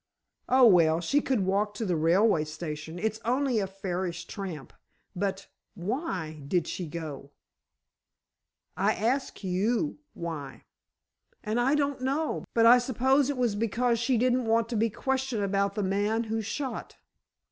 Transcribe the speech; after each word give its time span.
"Oh, 0.49 0.65
well, 0.65 0.99
she 0.99 1.21
could 1.21 1.41
walk 1.45 1.75
to 1.75 1.85
the 1.85 1.95
railway 1.95 2.43
station. 2.43 2.97
It's 2.97 3.19
only 3.23 3.59
a 3.59 3.67
fairish 3.67 4.25
tramp. 4.25 4.73
But 5.15 5.45
why 5.75 6.41
did 6.47 6.67
she 6.67 6.87
go?" 6.87 7.29
"I 8.75 8.95
ask 8.95 9.43
you 9.43 9.99
why." 10.15 10.63
"And 11.43 11.59
I 11.59 11.75
don't 11.75 12.01
know. 12.01 12.45
But 12.55 12.65
I 12.65 12.79
suppose 12.79 13.29
it 13.29 13.37
was 13.37 13.53
because 13.53 13.99
she 13.99 14.17
didn't 14.17 14.45
want 14.47 14.69
to 14.69 14.75
be 14.75 14.89
questioned 14.89 15.43
about 15.43 15.75
the 15.75 15.83
man 15.83 16.23
who 16.23 16.41
shot." 16.41 16.95